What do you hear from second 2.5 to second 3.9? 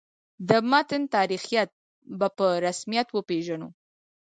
رسمیت وپېژنو.